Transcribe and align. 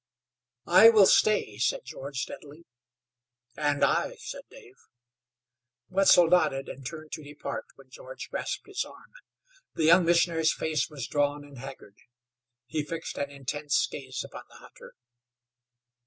"I 0.65 0.89
will 0.89 1.05
stay," 1.05 1.59
said 1.59 1.85
George, 1.85 2.21
steadily. 2.21 2.65
"And 3.55 3.85
I," 3.85 4.15
said 4.15 4.41
Dave. 4.49 4.73
Wetzel 5.89 6.27
nodded, 6.27 6.67
and 6.69 6.83
turned 6.83 7.11
to 7.11 7.23
depart 7.23 7.65
when 7.75 7.91
George 7.91 8.31
grasped 8.31 8.65
his 8.65 8.83
arm. 8.83 9.11
The 9.75 9.85
young 9.85 10.03
missionary's 10.03 10.53
face 10.53 10.89
was 10.89 11.05
drawn 11.05 11.43
and 11.43 11.59
haggard; 11.59 11.97
he 12.65 12.81
fixed 12.83 13.19
an 13.19 13.29
intense 13.29 13.85
gaze 13.85 14.23
upon 14.23 14.45
the 14.49 14.55
hunter. 14.55 14.95